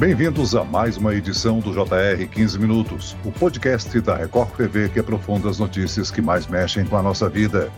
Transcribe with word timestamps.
Bem-vindos 0.00 0.54
a 0.54 0.64
mais 0.64 0.96
uma 0.96 1.14
edição 1.14 1.60
do 1.60 1.74
JR 1.74 2.26
15 2.26 2.58
Minutos, 2.58 3.14
o 3.22 3.30
podcast 3.30 4.00
da 4.00 4.16
Record 4.16 4.56
TV 4.56 4.88
que 4.88 4.98
aprofunda 4.98 5.50
as 5.50 5.58
notícias 5.58 6.10
que 6.10 6.22
mais 6.22 6.46
mexem 6.46 6.86
com 6.86 6.96
a 6.96 7.02
nossa 7.02 7.28
vida. 7.28 7.70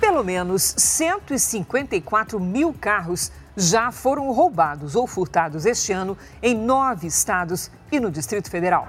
Pelo 0.00 0.22
menos 0.22 0.72
154 0.78 2.38
mil 2.38 2.72
carros 2.72 3.32
já 3.60 3.92
foram 3.92 4.32
roubados 4.32 4.96
ou 4.96 5.06
furtados 5.06 5.66
este 5.66 5.92
ano 5.92 6.16
em 6.42 6.54
nove 6.54 7.06
estados 7.06 7.70
e 7.92 8.00
no 8.00 8.10
Distrito 8.10 8.50
Federal. 8.50 8.88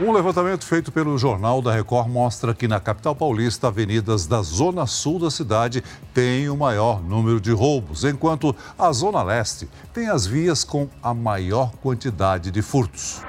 Um 0.00 0.10
levantamento 0.10 0.64
feito 0.64 0.90
pelo 0.90 1.16
Jornal 1.18 1.62
da 1.62 1.72
Record 1.72 2.08
mostra 2.08 2.54
que 2.54 2.66
na 2.66 2.80
capital 2.80 3.14
paulista, 3.14 3.68
avenidas 3.68 4.26
da 4.26 4.42
zona 4.42 4.86
sul 4.86 5.18
da 5.18 5.30
cidade 5.30 5.84
têm 6.12 6.48
o 6.48 6.56
maior 6.56 7.02
número 7.02 7.40
de 7.40 7.52
roubos, 7.52 8.02
enquanto 8.02 8.56
a 8.78 8.90
zona 8.92 9.22
leste 9.22 9.68
tem 9.92 10.08
as 10.08 10.26
vias 10.26 10.64
com 10.64 10.88
a 11.02 11.12
maior 11.12 11.70
quantidade 11.82 12.50
de 12.50 12.62
furtos. 12.62 13.22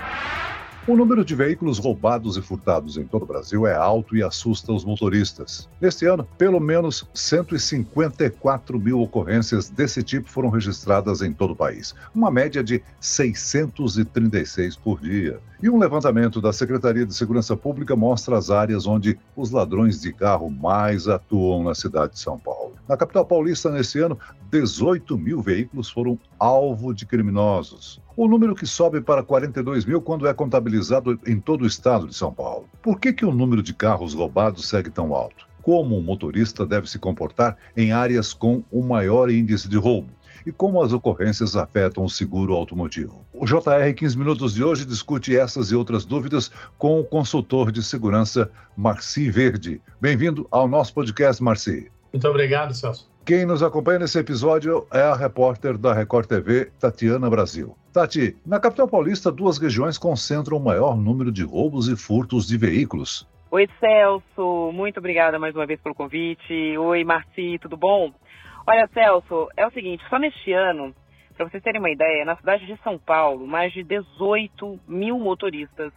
O 0.86 0.98
número 0.98 1.24
de 1.24 1.34
veículos 1.34 1.80
roubados 1.80 2.36
e 2.36 2.42
furtados 2.42 2.98
em 2.98 3.06
todo 3.06 3.24
o 3.24 3.26
Brasil 3.26 3.66
é 3.66 3.74
alto 3.74 4.18
e 4.18 4.22
assusta 4.22 4.74
os 4.74 4.84
motoristas. 4.84 5.70
Neste 5.80 6.06
ano, 6.06 6.28
pelo 6.38 6.60
menos 6.60 7.08
154 7.14 8.78
mil 8.78 9.00
ocorrências 9.00 9.70
desse 9.70 10.04
tipo 10.04 10.30
foram 10.30 10.50
registradas 10.50 11.22
em 11.22 11.32
todo 11.32 11.52
o 11.52 11.56
país, 11.56 11.96
uma 12.14 12.30
média 12.30 12.62
de 12.62 12.84
636 13.00 14.76
por 14.76 15.00
dia. 15.00 15.40
E 15.62 15.70
um 15.70 15.80
levantamento 15.80 16.42
da 16.42 16.52
Secretaria 16.52 17.06
de 17.06 17.14
Segurança 17.14 17.56
Pública 17.56 17.96
mostra 17.96 18.38
as 18.38 18.50
áreas 18.50 18.86
onde 18.86 19.18
os 19.38 19.52
ladrões 19.52 20.02
de 20.02 20.12
carro 20.12 20.50
mais 20.50 21.08
atuam 21.08 21.64
na 21.64 21.74
cidade 21.74 22.12
de 22.12 22.20
São 22.20 22.38
Paulo. 22.38 22.74
Na 22.90 22.98
capital 22.98 23.26
paulista, 23.26 23.72
nesse 23.72 24.00
ano, 24.00 24.20
18 24.52 25.18
mil 25.18 25.42
veículos 25.42 25.90
foram 25.90 26.20
alvo 26.38 26.94
de 26.94 27.06
criminosos. 27.06 28.02
O 28.16 28.28
número 28.28 28.54
que 28.54 28.68
sobe 28.68 29.02
para 29.02 29.24
42 29.24 29.86
mil 29.86 30.00
quando 30.00 30.28
é 30.28 30.34
contabilizado 30.34 31.20
em 31.26 31.40
todo 31.40 31.64
o 31.64 31.68
estado 31.68 32.08
de 32.08 32.14
São 32.14 32.32
Paulo. 32.32 32.70
Por 32.82 33.00
que, 33.00 33.12
que 33.12 33.26
o 33.26 33.34
número 33.34 33.64
de 33.64 33.74
carros 33.74 34.14
roubados 34.14 34.70
segue 34.70 34.92
tão 34.92 35.16
alto? 35.16 35.48
Como 35.64 35.98
o 35.98 36.04
motorista 36.04 36.64
deve 36.64 36.88
se 36.88 37.00
comportar 37.00 37.58
em 37.76 37.92
áreas 37.92 38.32
com 38.32 38.64
o 38.72 38.84
maior 38.84 39.32
índice 39.32 39.68
de 39.68 39.78
roubo? 39.78 40.10
e 40.46 40.52
como 40.52 40.82
as 40.82 40.92
ocorrências 40.92 41.56
afetam 41.56 42.04
o 42.04 42.10
seguro 42.10 42.54
automotivo. 42.54 43.26
O 43.34 43.46
JR 43.46 43.94
15 43.96 44.18
Minutos 44.18 44.54
de 44.54 44.62
hoje 44.62 44.86
discute 44.86 45.38
essas 45.38 45.72
e 45.72 45.76
outras 45.76 46.04
dúvidas 46.04 46.52
com 46.78 47.00
o 47.00 47.04
consultor 47.06 47.72
de 47.72 47.82
segurança 47.82 48.52
Marci 48.76 49.30
Verde. 49.30 49.82
Bem-vindo 50.02 50.46
ao 50.52 50.68
nosso 50.68 50.94
podcast, 50.94 51.42
Marci. 51.42 51.90
Muito 52.12 52.28
obrigado, 52.28 52.74
Celso. 52.74 53.13
Quem 53.26 53.46
nos 53.46 53.64
acompanha 53.64 54.00
nesse 54.00 54.20
episódio 54.20 54.86
é 54.92 55.00
a 55.00 55.16
repórter 55.16 55.78
da 55.78 55.94
Record 55.94 56.28
TV, 56.28 56.70
Tatiana 56.78 57.30
Brasil. 57.30 57.74
Tati, 57.94 58.36
na 58.46 58.60
capital 58.60 58.86
paulista, 58.86 59.32
duas 59.32 59.58
regiões 59.58 59.98
concentram 59.98 60.58
o 60.58 60.60
maior 60.60 60.98
número 60.98 61.32
de 61.32 61.42
roubos 61.42 61.88
e 61.88 61.96
furtos 61.96 62.46
de 62.46 62.58
veículos. 62.58 63.26
Oi, 63.50 63.70
Celso. 63.80 64.74
Muito 64.74 64.98
obrigada 64.98 65.40
mais 65.40 65.56
uma 65.56 65.66
vez 65.66 65.80
pelo 65.80 65.96
convite. 65.96 66.78
Oi, 66.78 67.06
Marci, 67.06 67.58
tudo 67.62 67.78
bom? 67.78 68.12
Olha, 68.68 68.90
Celso, 68.94 69.48
é 69.56 69.66
o 69.66 69.72
seguinte, 69.72 70.04
só 70.10 70.20
neste 70.20 70.52
ano, 70.52 70.94
para 71.38 71.48
vocês 71.48 71.64
terem 71.64 71.80
uma 71.80 71.92
ideia, 71.92 72.26
na 72.26 72.36
cidade 72.36 72.66
de 72.66 72.78
São 72.84 72.98
Paulo, 72.98 73.48
mais 73.48 73.72
de 73.72 73.84
18 73.84 74.82
mil 74.86 75.18
motoristas 75.18 75.94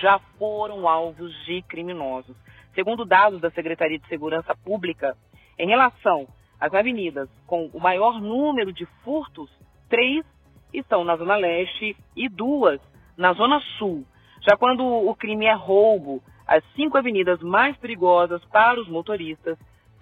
já 0.00 0.20
foram 0.38 0.86
alvos 0.86 1.34
de 1.44 1.60
criminosos. 1.62 2.36
Segundo 2.72 3.04
dados 3.04 3.40
da 3.40 3.50
Secretaria 3.50 3.98
de 3.98 4.06
Segurança 4.06 4.54
Pública, 4.54 5.16
em 5.58 5.66
relação 5.66 6.28
às 6.60 6.72
avenidas 6.74 7.28
com 7.46 7.70
o 7.72 7.80
maior 7.80 8.20
número 8.20 8.72
de 8.72 8.86
furtos, 9.04 9.50
três 9.88 10.24
estão 10.72 11.04
na 11.04 11.16
Zona 11.16 11.36
Leste 11.36 11.96
e 12.16 12.28
duas 12.28 12.80
na 13.16 13.32
Zona 13.32 13.60
Sul. 13.78 14.04
Já 14.48 14.56
quando 14.56 14.84
o 14.84 15.14
crime 15.14 15.46
é 15.46 15.54
roubo, 15.54 16.22
as 16.46 16.64
cinco 16.74 16.96
avenidas 16.96 17.40
mais 17.40 17.76
perigosas 17.76 18.42
para 18.46 18.80
os 18.80 18.88
motoristas 18.88 19.58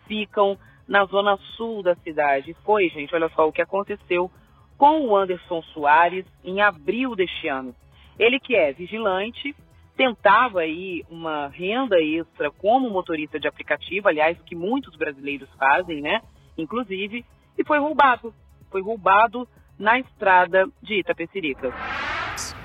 ficam 0.06 0.58
na 0.86 1.04
zona 1.04 1.36
sul 1.56 1.82
da 1.82 1.96
cidade. 1.96 2.54
Foi, 2.64 2.88
gente, 2.88 3.14
olha 3.14 3.28
só 3.30 3.48
o 3.48 3.52
que 3.52 3.60
aconteceu 3.62 4.30
com 4.78 5.00
o 5.00 5.16
Anderson 5.16 5.62
Soares 5.62 6.24
em 6.44 6.60
abril 6.60 7.16
deste 7.16 7.48
ano. 7.48 7.74
Ele 8.18 8.38
que 8.38 8.54
é 8.54 8.72
vigilante, 8.72 9.54
tentava 9.96 10.60
aí 10.60 11.02
uma 11.10 11.48
renda 11.48 11.98
extra 12.00 12.50
como 12.50 12.90
motorista 12.90 13.40
de 13.40 13.48
aplicativo, 13.48 14.08
aliás, 14.08 14.38
que 14.42 14.54
muitos 14.54 14.94
brasileiros 14.96 15.48
fazem, 15.58 16.00
né? 16.00 16.20
Inclusive, 16.56 17.24
e 17.58 17.64
foi 17.64 17.78
roubado. 17.78 18.34
Foi 18.70 18.82
roubado 18.82 19.48
na 19.78 19.98
estrada 19.98 20.66
de 20.82 21.00
Itapecerica. 21.00 21.72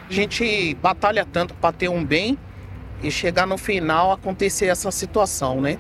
A 0.09 0.13
gente 0.13 0.75
batalha 0.75 1.25
tanto 1.25 1.53
para 1.55 1.73
ter 1.73 1.89
um 1.89 2.03
bem 2.03 2.37
e 3.03 3.09
chegar 3.09 3.47
no 3.47 3.57
final 3.57 4.11
acontecer 4.11 4.67
essa 4.67 4.91
situação, 4.91 5.61
né? 5.61 5.79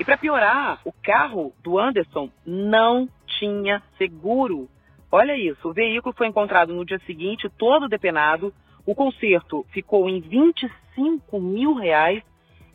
E 0.00 0.04
para 0.04 0.16
piorar, 0.16 0.80
o 0.84 0.92
carro 0.92 1.52
do 1.62 1.78
Anderson 1.78 2.30
não 2.46 3.08
tinha 3.38 3.82
seguro. 3.98 4.68
Olha 5.10 5.36
isso, 5.36 5.68
o 5.68 5.72
veículo 5.72 6.14
foi 6.16 6.26
encontrado 6.26 6.72
no 6.72 6.84
dia 6.84 7.00
seguinte, 7.06 7.48
todo 7.58 7.88
depenado. 7.88 8.52
O 8.86 8.94
conserto 8.94 9.64
ficou 9.70 10.08
em 10.08 10.20
25 10.20 11.40
mil 11.40 11.74
reais 11.74 12.22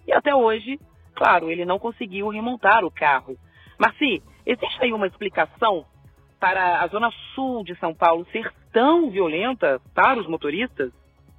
e 0.08 0.14
até 0.14 0.34
hoje, 0.34 0.80
claro, 1.16 1.52
ele 1.52 1.66
não 1.66 1.80
conseguiu 1.80 2.30
remontar 2.30 2.86
o 2.86 2.92
carro. 2.92 3.38
Marci, 3.78 4.22
existe 4.48 4.82
aí 4.82 4.94
uma 4.94 5.06
explicação 5.06 5.86
para 6.40 6.82
a 6.82 6.88
zona 6.88 7.12
sul 7.36 7.64
de 7.64 7.78
São 7.80 7.94
Paulo 7.94 8.26
ser 8.32 8.52
tão 8.72 9.12
violenta 9.12 9.82
para 9.94 10.20
os 10.20 10.28
motoristas? 10.28 10.92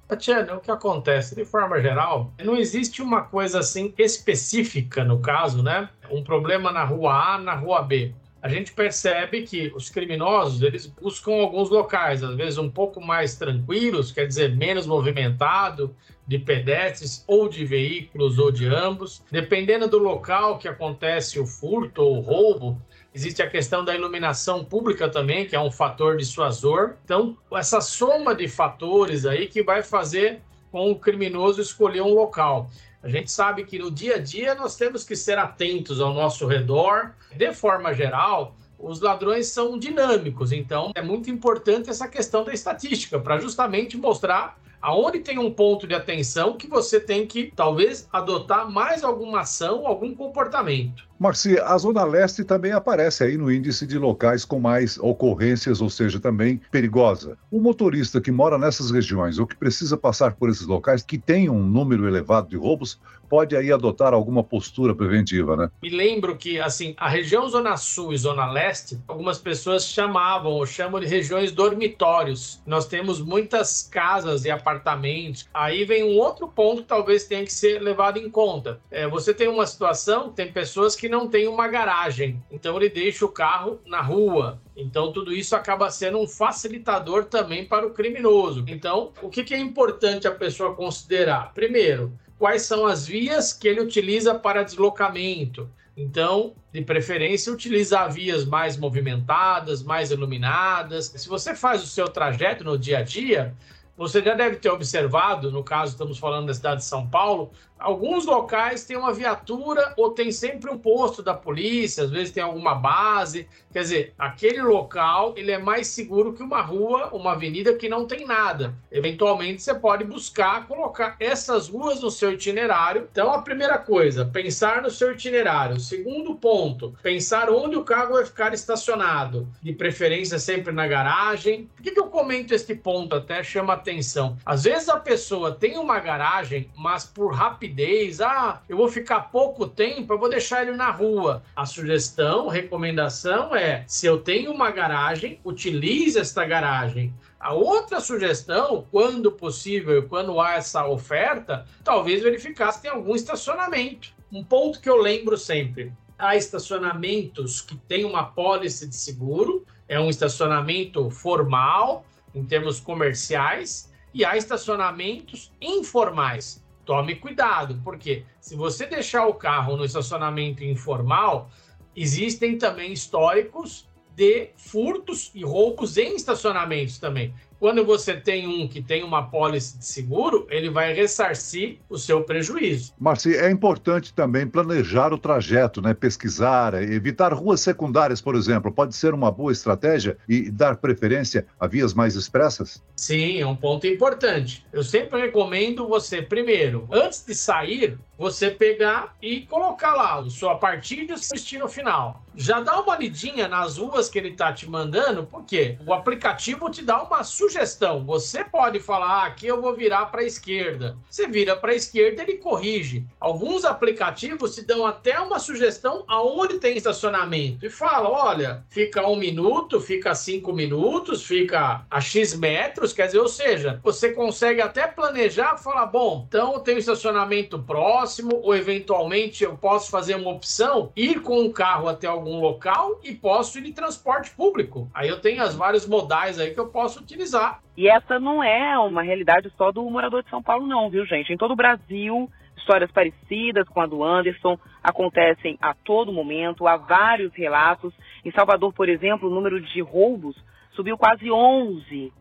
Tatiana, 0.07 0.55
o 0.55 0.59
que 0.59 0.71
acontece? 0.71 1.35
De 1.35 1.45
forma 1.45 1.79
geral, 1.81 2.33
não 2.43 2.55
existe 2.55 3.01
uma 3.01 3.21
coisa 3.21 3.59
assim 3.59 3.93
específica 3.97 5.03
no 5.03 5.19
caso, 5.19 5.61
né? 5.63 5.89
Um 6.09 6.23
problema 6.23 6.71
na 6.71 6.83
rua 6.83 7.35
A, 7.35 7.37
na 7.37 7.55
rua 7.55 7.81
B. 7.81 8.13
A 8.41 8.47
gente 8.47 8.71
percebe 8.71 9.43
que 9.43 9.71
os 9.75 9.89
criminosos, 9.89 10.61
eles 10.61 10.87
buscam 10.87 11.33
alguns 11.33 11.69
locais, 11.69 12.23
às 12.23 12.35
vezes 12.35 12.57
um 12.57 12.69
pouco 12.69 13.01
mais 13.01 13.35
tranquilos, 13.35 14.11
quer 14.13 14.25
dizer, 14.25 14.55
menos 14.55 14.87
movimentado, 14.87 15.93
de 16.25 16.37
pedestres 16.37 17.23
ou 17.27 17.49
de 17.49 17.65
veículos 17.65 18.39
ou 18.39 18.51
de 18.51 18.67
ambos. 18.67 19.21
Dependendo 19.31 19.87
do 19.87 19.97
local 19.97 20.57
que 20.57 20.67
acontece 20.67 21.39
o 21.39 21.45
furto 21.45 22.01
ou 22.01 22.17
o 22.17 22.21
roubo, 22.21 22.81
Existe 23.13 23.41
a 23.41 23.49
questão 23.49 23.83
da 23.83 23.95
iluminação 23.95 24.63
pública 24.63 25.09
também, 25.09 25.47
que 25.47 25.55
é 25.55 25.59
um 25.59 25.71
fator 25.71 26.15
dissuasor. 26.15 26.95
Então, 27.03 27.35
essa 27.51 27.81
soma 27.81 28.35
de 28.35 28.47
fatores 28.47 29.25
aí 29.25 29.47
que 29.47 29.63
vai 29.63 29.81
fazer 29.81 30.41
com 30.71 30.91
o 30.91 30.99
criminoso 30.99 31.59
escolher 31.59 32.01
um 32.01 32.13
local. 32.13 32.69
A 33.01 33.09
gente 33.09 33.31
sabe 33.31 33.63
que 33.63 33.79
no 33.79 33.89
dia 33.89 34.15
a 34.15 34.19
dia 34.19 34.53
nós 34.53 34.75
temos 34.75 35.03
que 35.03 35.15
ser 35.15 35.39
atentos 35.39 35.99
ao 35.99 36.13
nosso 36.13 36.45
redor. 36.45 37.15
De 37.35 37.51
forma 37.51 37.93
geral, 37.93 38.55
os 38.77 39.01
ladrões 39.01 39.47
são 39.47 39.79
dinâmicos, 39.79 40.51
então 40.51 40.91
é 40.93 41.01
muito 41.01 41.31
importante 41.31 41.89
essa 41.89 42.07
questão 42.07 42.43
da 42.43 42.53
estatística 42.53 43.19
para 43.19 43.39
justamente 43.39 43.97
mostrar 43.97 44.59
aonde 44.81 45.19
tem 45.19 45.37
um 45.37 45.51
ponto 45.51 45.87
de 45.87 45.95
atenção 45.95 46.55
que 46.55 46.67
você 46.67 46.99
tem 46.99 47.25
que 47.25 47.51
talvez 47.55 48.07
adotar 48.13 48.69
mais 48.69 49.03
alguma 49.03 49.41
ação, 49.41 49.85
algum 49.87 50.13
comportamento. 50.13 51.08
Marci, 51.19 51.59
a 51.59 51.77
Zona 51.77 52.05
Leste 52.05 52.45
também 52.45 52.71
aparece 52.71 53.25
aí 53.25 53.37
no 53.37 53.51
índice 53.51 53.85
de 53.85 53.97
locais 53.97 54.45
com 54.45 54.57
mais 54.57 54.97
ocorrências, 54.97 55.81
ou 55.81 55.89
seja, 55.89 56.17
também 56.17 56.61
perigosa. 56.71 57.37
O 57.51 57.59
motorista 57.59 58.21
que 58.21 58.31
mora 58.31 58.57
nessas 58.57 58.89
regiões 58.89 59.37
ou 59.37 59.45
que 59.45 59.57
precisa 59.57 59.97
passar 59.97 60.35
por 60.35 60.49
esses 60.49 60.65
locais 60.65 61.03
que 61.03 61.17
tem 61.17 61.49
um 61.49 61.61
número 61.61 62.07
elevado 62.07 62.47
de 62.47 62.55
roubos, 62.55 62.97
pode 63.29 63.55
aí 63.55 63.71
adotar 63.71 64.13
alguma 64.13 64.43
postura 64.43 64.95
preventiva, 64.95 65.55
né? 65.55 65.69
Me 65.83 65.89
lembro 65.89 66.35
que, 66.35 66.59
assim, 66.59 66.95
a 66.97 67.07
região 67.07 67.47
Zona 67.47 67.77
Sul 67.77 68.11
e 68.11 68.17
Zona 68.17 68.51
Leste, 68.51 68.97
algumas 69.07 69.37
pessoas 69.37 69.85
chamavam 69.85 70.53
ou 70.53 70.65
chamam 70.65 70.99
de 70.99 71.05
regiões 71.05 71.51
dormitórios. 71.51 72.61
Nós 72.65 72.87
temos 72.87 73.21
muitas 73.21 73.83
casas 73.83 74.45
e 74.45 74.49
apartamentos. 74.49 75.47
Aí 75.53 75.85
vem 75.85 76.03
um 76.03 76.17
outro 76.17 76.47
ponto 76.47 76.81
que 76.81 76.87
talvez 76.87 77.25
tenha 77.25 77.43
que 77.43 77.53
ser 77.53 77.79
levado 77.79 78.17
em 78.17 78.29
conta. 78.29 78.79
É, 78.89 79.07
você 79.07 79.33
tem 79.33 79.47
uma 79.47 79.67
situação, 79.67 80.31
tem 80.31 80.51
pessoas 80.51 80.95
que 80.95 81.08
não 81.09 81.27
têm 81.27 81.47
uma 81.47 81.67
garagem, 81.67 82.41
então 82.49 82.77
ele 82.77 82.89
deixa 82.89 83.25
o 83.25 83.29
carro 83.29 83.81
na 83.85 84.01
rua. 84.01 84.61
Então, 84.75 85.11
tudo 85.11 85.33
isso 85.33 85.55
acaba 85.55 85.91
sendo 85.91 86.19
um 86.19 86.27
facilitador 86.27 87.25
também 87.25 87.65
para 87.65 87.85
o 87.85 87.91
criminoso. 87.91 88.63
Então, 88.67 89.11
o 89.21 89.29
que, 89.29 89.43
que 89.43 89.53
é 89.53 89.59
importante 89.59 90.27
a 90.27 90.31
pessoa 90.31 90.73
considerar? 90.73 91.53
Primeiro, 91.53 92.13
quais 92.39 92.61
são 92.61 92.85
as 92.85 93.05
vias 93.05 93.51
que 93.51 93.67
ele 93.67 93.81
utiliza 93.81 94.33
para 94.33 94.63
deslocamento. 94.63 95.69
Então, 95.95 96.55
de 96.71 96.81
preferência, 96.81 97.51
utilizar 97.51 98.09
vias 98.09 98.45
mais 98.45 98.77
movimentadas, 98.77 99.83
mais 99.83 100.11
iluminadas. 100.11 101.07
Se 101.07 101.27
você 101.27 101.53
faz 101.53 101.83
o 101.83 101.87
seu 101.87 102.07
trajeto 102.07 102.63
no 102.63 102.77
dia 102.77 102.99
a 102.99 103.01
dia, 103.01 103.53
você 103.97 104.23
já 104.23 104.33
deve 104.33 104.55
ter 104.55 104.69
observado, 104.69 105.51
no 105.51 105.61
caso 105.61 105.91
estamos 105.91 106.17
falando 106.17 106.47
da 106.47 106.53
cidade 106.53 106.77
de 106.77 106.85
São 106.85 107.05
Paulo, 107.05 107.51
Alguns 107.79 108.25
locais 108.25 108.83
têm 108.83 108.97
uma 108.97 109.13
viatura 109.13 109.93
ou 109.95 110.11
tem 110.11 110.33
sempre 110.33 110.69
um 110.69 110.77
posto 110.77 111.23
da 111.23 111.33
polícia, 111.33 112.03
às 112.03 112.09
vezes 112.09 112.33
tem 112.33 112.43
alguma 112.43 112.75
base. 112.75 113.47
Quer 113.71 113.79
dizer, 113.79 114.13
aquele 114.19 114.61
local 114.61 115.33
ele 115.37 115.51
é 115.51 115.57
mais 115.57 115.87
seguro 115.87 116.33
que 116.33 116.43
uma 116.43 116.61
rua, 116.61 117.09
uma 117.13 117.31
avenida 117.31 117.73
que 117.73 117.87
não 117.87 118.05
tem 118.05 118.25
nada. 118.25 118.73
Eventualmente 118.91 119.61
você 119.61 119.73
pode 119.73 120.03
buscar 120.03 120.67
colocar 120.67 121.15
essas 121.21 121.69
ruas 121.69 122.01
no 122.01 122.11
seu 122.11 122.33
itinerário. 122.33 123.07
Então, 123.09 123.31
a 123.31 123.41
primeira 123.41 123.77
coisa, 123.77 124.25
pensar 124.25 124.81
no 124.81 124.91
seu 124.91 125.13
itinerário. 125.13 125.79
Segundo 125.79 126.35
ponto, 126.35 126.93
pensar 127.01 127.49
onde 127.49 127.77
o 127.77 127.85
carro 127.85 128.15
vai 128.15 128.25
ficar 128.25 128.53
estacionado. 128.53 129.47
De 129.63 129.71
preferência 129.71 130.37
sempre 130.37 130.73
na 130.73 130.85
garagem. 130.85 131.69
Por 131.77 131.83
que, 131.83 131.91
que 131.91 131.99
eu 131.99 132.07
comento 132.07 132.53
este 132.53 132.75
ponto? 132.75 133.15
Até 133.15 133.41
chama 133.41 133.73
atenção. 133.73 134.37
Às 134.45 134.65
vezes 134.65 134.89
a 134.89 134.99
pessoa 134.99 135.53
tem 135.53 135.77
uma 135.77 135.99
garagem, 135.99 136.69
mas 136.75 137.05
por 137.05 137.33
rapidez 137.33 137.68
rapidez. 137.69 138.19
Ah, 138.19 138.61
eu 138.67 138.77
vou 138.77 138.89
ficar 138.89 139.31
pouco 139.31 139.67
tempo, 139.67 140.13
eu 140.13 140.19
vou 140.19 140.29
deixar 140.29 140.63
ele 140.63 140.75
na 140.75 140.89
rua. 140.89 141.43
A 141.55 141.65
sugestão, 141.65 142.47
recomendação 142.47 143.55
é: 143.55 143.83
se 143.87 144.05
eu 144.05 144.19
tenho 144.19 144.51
uma 144.51 144.71
garagem, 144.71 145.39
utilize 145.45 146.17
esta 146.17 146.43
garagem. 146.45 147.13
A 147.39 147.53
outra 147.53 148.01
sugestão, 148.01 148.85
quando 148.91 149.31
possível, 149.31 150.07
quando 150.07 150.41
há 150.41 150.55
essa 150.55 150.85
oferta, 150.87 151.65
talvez 151.83 152.21
verificar 152.21 152.71
se 152.71 152.81
tem 152.81 152.91
algum 152.91 153.15
estacionamento. 153.15 154.09
Um 154.31 154.43
ponto 154.43 154.81
que 154.81 154.89
eu 154.89 154.97
lembro 154.97 155.37
sempre: 155.37 155.93
há 156.17 156.35
estacionamentos 156.35 157.61
que 157.61 157.77
têm 157.77 158.03
uma 158.03 158.23
pólice 158.23 158.87
de 158.87 158.95
seguro, 158.95 159.65
é 159.87 159.99
um 159.99 160.09
estacionamento 160.09 161.09
formal, 161.09 162.05
em 162.33 162.43
termos 162.43 162.79
comerciais, 162.79 163.89
e 164.13 164.25
há 164.25 164.35
estacionamentos 164.35 165.51
informais, 165.61 166.63
tome 166.89 167.13
cuidado, 167.13 167.79
porque 167.83 168.25
se 168.41 168.55
você 168.55 168.87
deixar 168.87 169.27
o 169.27 169.35
carro 169.35 169.77
no 169.77 169.85
estacionamento 169.85 170.63
informal, 170.63 171.47
existem 171.95 172.57
também 172.57 172.91
históricos 172.91 173.87
de 174.15 174.49
furtos 174.57 175.29
e 175.35 175.43
roubos 175.43 175.97
em 175.97 176.15
estacionamentos 176.15 176.97
também. 176.97 177.31
Quando 177.59 177.85
você 177.85 178.15
tem 178.15 178.47
um 178.47 178.69
que 178.69 178.81
tem 178.81 179.03
uma 179.03 179.23
pólice 179.23 179.77
de 179.77 179.85
seguro, 179.85 180.47
ele 180.49 180.69
vai 180.69 180.93
ressarcir 180.93 181.79
o 181.89 181.97
seu 181.97 182.23
prejuízo. 182.23 182.93
Marci, 182.97 183.35
é 183.35 183.51
importante 183.51 184.13
também 184.13 184.47
planejar 184.47 185.11
o 185.11 185.17
trajeto, 185.17 185.81
né? 185.81 185.93
pesquisar, 185.93 186.73
evitar 186.81 187.33
ruas 187.33 187.59
secundárias, 187.59 188.21
por 188.21 188.35
exemplo. 188.35 188.71
Pode 188.71 188.95
ser 188.95 189.13
uma 189.13 189.29
boa 189.29 189.51
estratégia 189.51 190.17
e 190.27 190.49
dar 190.49 190.77
preferência 190.77 191.45
a 191.59 191.67
vias 191.67 191.93
mais 191.93 192.15
expressas? 192.15 192.81
Sim, 192.95 193.41
é 193.41 193.45
um 193.45 193.55
ponto 193.57 193.85
importante. 193.85 194.65
Eu 194.71 194.83
sempre 194.83 195.19
recomendo 195.19 195.85
você, 195.85 196.21
primeiro, 196.21 196.87
antes 196.89 197.25
de 197.25 197.35
sair, 197.35 197.97
você 198.17 198.49
pegar 198.49 199.15
e 199.21 199.41
colocar 199.41 199.93
lá 199.93 200.19
a 200.19 200.29
sua 200.29 200.55
partida 200.55 201.11
e 201.11 201.15
o 201.15 201.17
seu 201.17 201.35
destino 201.35 201.67
final. 201.67 202.23
Já 202.35 202.59
dá 202.61 202.79
uma 202.79 202.97
lidinha 202.97 203.47
nas 203.47 203.77
ruas 203.77 204.09
que 204.09 204.17
ele 204.17 204.29
está 204.29 204.51
te 204.53 204.69
mandando, 204.69 205.25
porque 205.25 205.77
o 205.85 205.93
aplicativo 205.93 206.69
te 206.69 206.83
dá 206.83 207.01
uma 207.01 207.23
sugestão 207.23 207.48
sugestão. 207.49 208.05
Você 208.05 208.43
pode 208.43 208.79
falar, 208.79 209.23
ah, 209.23 209.25
aqui 209.25 209.47
eu 209.47 209.59
vou 209.59 209.75
virar 209.75 210.05
para 210.05 210.21
a 210.21 210.25
esquerda. 210.25 210.95
Você 211.09 211.27
vira 211.27 211.55
para 211.55 211.71
a 211.71 211.75
esquerda, 211.75 212.21
ele 212.21 212.37
corrige. 212.37 213.05
Alguns 213.19 213.65
aplicativos 213.65 214.53
te 214.53 214.61
dão 214.61 214.85
até 214.85 215.19
uma 215.19 215.39
sugestão 215.39 216.03
aonde 216.07 216.59
tem 216.59 216.77
estacionamento 216.77 217.65
e 217.65 217.69
fala, 217.69 218.07
olha, 218.07 218.63
fica 218.69 219.07
um 219.07 219.15
minuto, 219.15 219.81
fica 219.81 220.13
cinco 220.13 220.53
minutos, 220.53 221.25
fica 221.25 221.85
a 221.89 221.99
x 221.99 222.35
metros, 222.35 222.93
quer 222.93 223.07
dizer, 223.07 223.19
ou 223.19 223.27
seja, 223.27 223.79
você 223.83 224.11
consegue 224.11 224.61
até 224.61 224.85
planejar, 224.85 225.57
falar, 225.57 225.87
bom, 225.87 226.25
então 226.27 226.53
eu 226.53 226.59
tenho 226.59 226.77
estacionamento 226.77 227.57
próximo 227.57 228.39
ou 228.43 228.55
eventualmente 228.55 229.43
eu 229.43 229.57
posso 229.57 229.89
fazer 229.89 230.15
uma 230.15 230.31
opção, 230.31 230.91
ir 230.95 231.21
com 231.21 231.45
o 231.45 231.51
carro 231.51 231.87
até 231.87 232.05
algum 232.05 232.39
local 232.39 232.99
e 233.03 233.13
posso 233.15 233.57
ir 233.57 233.63
de 233.63 233.73
transporte 233.73 234.29
público. 234.31 234.89
Aí 234.93 235.09
eu 235.09 235.19
tenho 235.19 235.41
as 235.41 235.55
vários 235.55 235.87
modais 235.87 236.39
aí 236.39 236.53
que 236.53 236.59
eu 236.59 236.67
posso 236.67 236.99
utilizar 236.99 237.38
usar. 237.39 237.59
E 237.77 237.87
essa 237.87 238.19
não 238.19 238.43
é 238.43 238.77
uma 238.77 239.01
realidade 239.01 239.51
só 239.57 239.71
do 239.71 239.89
morador 239.89 240.23
de 240.23 240.29
São 240.29 240.43
Paulo, 240.43 240.67
não, 240.67 240.89
viu, 240.89 241.05
gente? 241.05 241.31
Em 241.31 241.37
todo 241.37 241.51
o 241.51 241.55
Brasil, 241.55 242.29
histórias 242.57 242.91
parecidas 242.91 243.67
com 243.69 243.81
a 243.81 243.85
do 243.85 244.03
Anderson 244.03 244.57
acontecem 244.83 245.57
a 245.61 245.73
todo 245.73 246.11
momento, 246.11 246.67
há 246.67 246.75
vários 246.75 247.33
relatos. 247.33 247.93
Em 248.25 248.31
Salvador, 248.31 248.73
por 248.73 248.89
exemplo, 248.89 249.29
o 249.29 249.33
número 249.33 249.61
de 249.61 249.81
roubos 249.81 250.35
subiu 250.73 250.97
quase 250.97 251.25
11% 251.25 252.11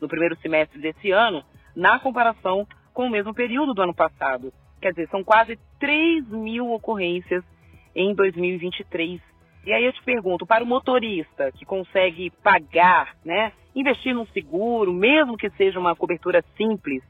no 0.00 0.08
primeiro 0.08 0.36
semestre 0.36 0.80
desse 0.80 1.10
ano, 1.10 1.42
na 1.74 1.98
comparação 1.98 2.66
com 2.92 3.06
o 3.06 3.10
mesmo 3.10 3.34
período 3.34 3.72
do 3.72 3.82
ano 3.82 3.94
passado. 3.94 4.52
Quer 4.80 4.90
dizer, 4.90 5.08
são 5.08 5.24
quase 5.24 5.58
3 5.80 6.28
mil 6.28 6.72
ocorrências 6.72 7.42
em 7.94 8.14
2023. 8.14 9.20
E 9.68 9.72
aí 9.74 9.84
eu 9.84 9.92
te 9.92 10.02
pergunto, 10.02 10.46
para 10.46 10.64
o 10.64 10.66
motorista 10.66 11.52
que 11.52 11.66
consegue 11.66 12.30
pagar, 12.42 13.14
né, 13.22 13.52
investir 13.76 14.14
num 14.14 14.24
seguro, 14.28 14.94
mesmo 14.94 15.36
que 15.36 15.50
seja 15.50 15.78
uma 15.78 15.94
cobertura 15.94 16.42
simples 16.56 17.02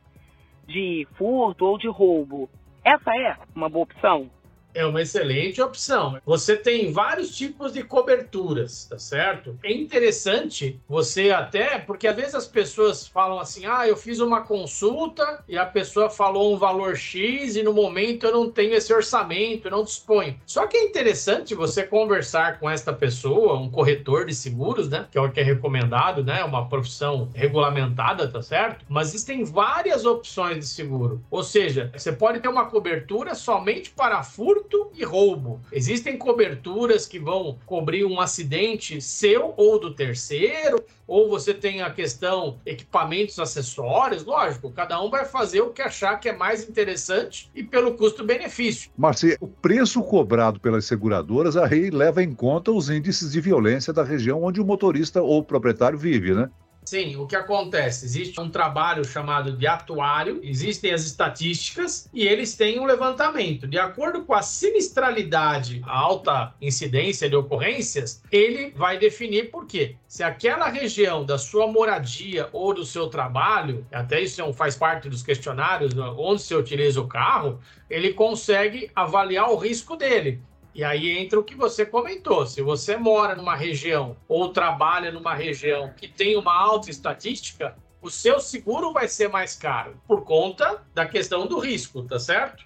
de 0.66 1.06
furto 1.16 1.64
ou 1.64 1.78
de 1.78 1.86
roubo, 1.86 2.50
essa 2.82 3.16
é 3.16 3.36
uma 3.54 3.68
boa 3.68 3.84
opção? 3.84 4.28
É 4.74 4.84
uma 4.84 5.02
excelente 5.02 5.60
opção. 5.60 6.18
Você 6.24 6.56
tem 6.56 6.92
vários 6.92 7.36
tipos 7.36 7.72
de 7.72 7.82
coberturas, 7.82 8.84
tá 8.84 8.98
certo? 8.98 9.58
É 9.64 9.72
interessante 9.72 10.80
você 10.88 11.30
até, 11.30 11.78
porque 11.78 12.06
às 12.06 12.16
vezes 12.16 12.34
as 12.34 12.46
pessoas 12.46 13.06
falam 13.06 13.38
assim: 13.38 13.66
ah, 13.66 13.86
eu 13.86 13.96
fiz 13.96 14.20
uma 14.20 14.42
consulta 14.42 15.42
e 15.48 15.56
a 15.56 15.66
pessoa 15.66 16.10
falou 16.10 16.54
um 16.54 16.58
valor 16.58 16.96
X 16.96 17.56
e 17.56 17.62
no 17.62 17.72
momento 17.72 18.26
eu 18.26 18.32
não 18.32 18.50
tenho 18.50 18.74
esse 18.74 18.92
orçamento, 18.92 19.70
não 19.70 19.84
disponho. 19.84 20.38
Só 20.46 20.66
que 20.66 20.76
é 20.76 20.84
interessante 20.84 21.54
você 21.54 21.82
conversar 21.82 22.58
com 22.58 22.68
esta 22.68 22.92
pessoa, 22.92 23.58
um 23.58 23.70
corretor 23.70 24.26
de 24.26 24.34
seguros, 24.34 24.88
né? 24.88 25.06
Que 25.10 25.18
é 25.18 25.20
o 25.20 25.30
que 25.30 25.40
é 25.40 25.42
recomendado, 25.42 26.22
né? 26.22 26.44
Uma 26.44 26.68
profissão 26.68 27.28
regulamentada, 27.34 28.28
tá 28.28 28.42
certo? 28.42 28.84
Mas 28.88 29.08
existem 29.08 29.44
várias 29.44 30.04
opções 30.04 30.58
de 30.58 30.66
seguro. 30.66 31.22
Ou 31.30 31.42
seja, 31.42 31.90
você 31.96 32.12
pode 32.12 32.40
ter 32.40 32.48
uma 32.48 32.66
cobertura 32.66 33.34
somente 33.34 33.90
para 33.90 34.22
furto 34.22 34.57
furto 34.58 34.90
e 34.94 35.04
roubo. 35.04 35.60
Existem 35.70 36.16
coberturas 36.16 37.06
que 37.06 37.18
vão 37.18 37.58
cobrir 37.64 38.04
um 38.04 38.20
acidente 38.20 39.00
seu 39.00 39.54
ou 39.56 39.78
do 39.78 39.94
terceiro, 39.94 40.82
ou 41.06 41.28
você 41.28 41.54
tem 41.54 41.80
a 41.80 41.90
questão 41.90 42.58
equipamentos, 42.66 43.38
acessórios, 43.38 44.24
lógico, 44.24 44.70
cada 44.70 45.00
um 45.02 45.08
vai 45.08 45.24
fazer 45.24 45.60
o 45.60 45.70
que 45.70 45.80
achar 45.80 46.18
que 46.18 46.28
é 46.28 46.36
mais 46.36 46.68
interessante 46.68 47.50
e 47.54 47.62
pelo 47.62 47.94
custo-benefício. 47.94 48.90
Marci, 48.96 49.36
o 49.40 49.46
preço 49.46 50.02
cobrado 50.02 50.60
pelas 50.60 50.84
seguradoras, 50.84 51.56
a 51.56 51.66
REI 51.66 51.90
leva 51.90 52.22
em 52.22 52.34
conta 52.34 52.70
os 52.70 52.90
índices 52.90 53.32
de 53.32 53.40
violência 53.40 53.92
da 53.92 54.02
região 54.02 54.42
onde 54.42 54.60
o 54.60 54.64
motorista 54.64 55.22
ou 55.22 55.38
o 55.38 55.44
proprietário 55.44 55.98
vive, 55.98 56.34
né? 56.34 56.50
Sim, 56.88 57.16
o 57.16 57.26
que 57.26 57.36
acontece? 57.36 58.06
Existe 58.06 58.40
um 58.40 58.48
trabalho 58.48 59.04
chamado 59.04 59.52
de 59.52 59.66
atuário, 59.66 60.40
existem 60.42 60.90
as 60.90 61.04
estatísticas 61.04 62.08
e 62.14 62.26
eles 62.26 62.56
têm 62.56 62.80
um 62.80 62.86
levantamento. 62.86 63.68
De 63.68 63.78
acordo 63.78 64.24
com 64.24 64.32
a 64.32 64.40
sinistralidade, 64.40 65.82
a 65.84 65.98
alta 65.98 66.54
incidência 66.62 67.28
de 67.28 67.36
ocorrências, 67.36 68.22
ele 68.32 68.70
vai 68.70 68.96
definir 68.96 69.50
por 69.50 69.66
quê. 69.66 69.96
Se 70.06 70.22
aquela 70.22 70.70
região 70.70 71.26
da 71.26 71.36
sua 71.36 71.66
moradia 71.66 72.48
ou 72.54 72.72
do 72.72 72.86
seu 72.86 73.08
trabalho, 73.08 73.86
até 73.92 74.22
isso 74.22 74.40
é 74.40 74.50
faz 74.54 74.74
parte 74.74 75.10
dos 75.10 75.22
questionários, 75.22 75.92
onde 76.16 76.42
você 76.42 76.54
utiliza 76.54 77.02
o 77.02 77.06
carro, 77.06 77.60
ele 77.90 78.14
consegue 78.14 78.90
avaliar 78.96 79.50
o 79.50 79.56
risco 79.56 79.94
dele. 79.94 80.40
E 80.74 80.84
aí 80.84 81.18
entra 81.18 81.38
o 81.38 81.44
que 81.44 81.54
você 81.54 81.84
comentou. 81.84 82.46
Se 82.46 82.62
você 82.62 82.96
mora 82.96 83.34
numa 83.34 83.56
região 83.56 84.16
ou 84.28 84.52
trabalha 84.52 85.10
numa 85.10 85.34
região 85.34 85.92
que 85.96 86.06
tem 86.06 86.36
uma 86.36 86.54
alta 86.54 86.90
estatística, 86.90 87.76
o 88.00 88.10
seu 88.10 88.38
seguro 88.38 88.92
vai 88.92 89.08
ser 89.08 89.28
mais 89.28 89.56
caro 89.56 90.00
por 90.06 90.24
conta 90.24 90.82
da 90.94 91.06
questão 91.06 91.46
do 91.46 91.58
risco, 91.58 92.02
tá 92.02 92.18
certo? 92.18 92.64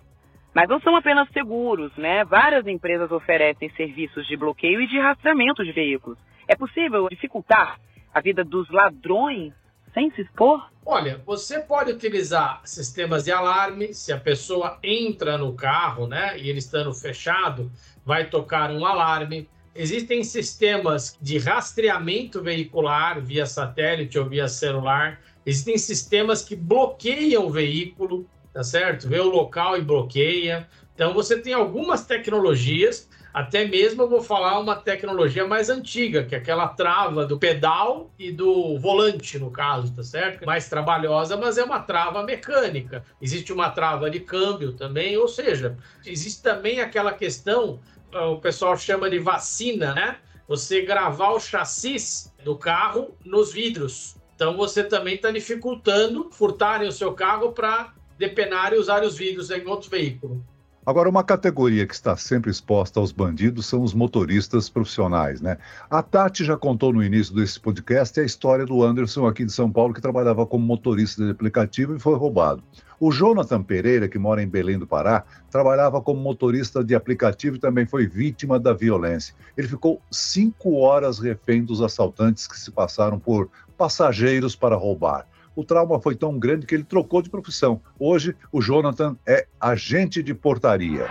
Mas 0.54 0.68
não 0.68 0.80
são 0.80 0.94
apenas 0.94 1.28
seguros, 1.32 1.90
né? 1.96 2.24
Várias 2.24 2.66
empresas 2.66 3.10
oferecem 3.10 3.70
serviços 3.70 4.26
de 4.26 4.36
bloqueio 4.36 4.82
e 4.82 4.86
de 4.86 4.98
rastreamento 4.98 5.64
de 5.64 5.72
veículos. 5.72 6.18
É 6.46 6.54
possível 6.54 7.08
dificultar 7.08 7.80
a 8.12 8.20
vida 8.20 8.44
dos 8.44 8.68
ladrões 8.70 9.54
sem 9.94 10.10
se 10.12 10.22
expor? 10.22 10.70
Olha, 10.84 11.22
você 11.24 11.60
pode 11.60 11.92
utilizar 11.92 12.60
sistemas 12.64 13.24
de 13.24 13.30
alarme 13.30 13.94
se 13.94 14.12
a 14.12 14.18
pessoa 14.18 14.78
entra 14.82 15.38
no 15.38 15.54
carro, 15.54 16.06
né, 16.06 16.38
e 16.38 16.48
ele 16.48 16.58
estando 16.58 16.92
fechado, 16.92 17.70
vai 18.04 18.28
tocar 18.28 18.70
um 18.70 18.84
alarme. 18.84 19.48
Existem 19.74 20.22
sistemas 20.24 21.16
de 21.20 21.38
rastreamento 21.38 22.42
veicular 22.42 23.20
via 23.20 23.46
satélite 23.46 24.18
ou 24.18 24.28
via 24.28 24.48
celular. 24.48 25.20
Existem 25.46 25.78
sistemas 25.78 26.42
que 26.42 26.54
bloqueiam 26.54 27.46
o 27.46 27.50
veículo, 27.50 28.26
tá 28.52 28.62
certo? 28.62 29.08
Vê 29.08 29.18
o 29.20 29.30
local 29.30 29.76
e 29.76 29.82
bloqueia. 29.82 30.68
Então 30.94 31.14
você 31.14 31.40
tem 31.40 31.54
algumas 31.54 32.04
tecnologias 32.06 33.08
Até 33.32 33.64
mesmo 33.66 34.02
eu 34.02 34.08
vou 34.08 34.22
falar 34.22 34.58
uma 34.60 34.76
tecnologia 34.76 35.46
mais 35.46 35.70
antiga, 35.70 36.22
que 36.22 36.34
é 36.34 36.38
aquela 36.38 36.68
trava 36.68 37.24
do 37.24 37.38
pedal 37.38 38.12
e 38.18 38.30
do 38.30 38.78
volante, 38.78 39.38
no 39.38 39.50
caso, 39.50 39.94
tá 39.94 40.02
certo? 40.02 40.44
Mais 40.44 40.68
trabalhosa, 40.68 41.36
mas 41.36 41.56
é 41.56 41.64
uma 41.64 41.80
trava 41.80 42.22
mecânica. 42.24 43.02
Existe 43.20 43.50
uma 43.52 43.70
trava 43.70 44.10
de 44.10 44.20
câmbio 44.20 44.74
também, 44.74 45.16
ou 45.16 45.26
seja, 45.28 45.78
existe 46.04 46.42
também 46.42 46.80
aquela 46.80 47.12
questão, 47.14 47.80
o 48.12 48.36
pessoal 48.36 48.76
chama 48.76 49.08
de 49.08 49.18
vacina, 49.18 49.94
né? 49.94 50.16
Você 50.48 50.82
gravar 50.82 51.30
o 51.30 51.40
chassi 51.40 51.96
do 52.44 52.56
carro 52.56 53.16
nos 53.24 53.52
vidros. 53.52 54.16
Então 54.34 54.56
você 54.56 54.82
também 54.82 55.14
está 55.14 55.30
dificultando 55.30 56.28
furtarem 56.32 56.88
o 56.88 56.92
seu 56.92 57.12
carro 57.12 57.52
para 57.52 57.94
depenar 58.18 58.72
e 58.72 58.76
usar 58.76 59.02
os 59.02 59.16
vidros 59.16 59.50
em 59.50 59.66
outro 59.66 59.88
veículo. 59.88 60.44
Agora, 60.84 61.08
uma 61.08 61.22
categoria 61.22 61.86
que 61.86 61.94
está 61.94 62.16
sempre 62.16 62.50
exposta 62.50 62.98
aos 62.98 63.12
bandidos 63.12 63.66
são 63.66 63.82
os 63.82 63.94
motoristas 63.94 64.68
profissionais, 64.68 65.40
né? 65.40 65.56
A 65.88 66.02
Tati 66.02 66.44
já 66.44 66.56
contou 66.56 66.92
no 66.92 67.04
início 67.04 67.32
desse 67.32 67.60
podcast 67.60 68.18
a 68.18 68.24
história 68.24 68.66
do 68.66 68.82
Anderson 68.82 69.24
aqui 69.28 69.44
de 69.44 69.52
São 69.52 69.70
Paulo, 69.70 69.94
que 69.94 70.00
trabalhava 70.00 70.44
como 70.44 70.66
motorista 70.66 71.24
de 71.24 71.30
aplicativo 71.30 71.94
e 71.94 72.00
foi 72.00 72.16
roubado. 72.16 72.64
O 73.04 73.10
Jonathan 73.10 73.64
Pereira, 73.64 74.06
que 74.06 74.16
mora 74.16 74.40
em 74.44 74.46
Belém 74.46 74.78
do 74.78 74.86
Pará, 74.86 75.24
trabalhava 75.50 76.00
como 76.00 76.20
motorista 76.20 76.84
de 76.84 76.94
aplicativo 76.94 77.56
e 77.56 77.58
também 77.58 77.84
foi 77.84 78.06
vítima 78.06 78.60
da 78.60 78.72
violência. 78.72 79.34
Ele 79.56 79.66
ficou 79.66 80.00
cinco 80.08 80.76
horas 80.76 81.18
refém 81.18 81.64
dos 81.64 81.82
assaltantes 81.82 82.46
que 82.46 82.56
se 82.56 82.70
passaram 82.70 83.18
por 83.18 83.50
passageiros 83.76 84.54
para 84.54 84.76
roubar 84.76 85.26
o 85.54 85.62
trauma 85.62 86.00
foi 86.00 86.14
tão 86.14 86.38
grande 86.38 86.66
que 86.66 86.74
ele 86.74 86.84
trocou 86.84 87.20
de 87.20 87.28
profissão. 87.28 87.80
Hoje, 87.98 88.34
o 88.50 88.60
Jonathan 88.60 89.16
é 89.26 89.46
agente 89.60 90.22
de 90.22 90.32
portaria. 90.34 91.06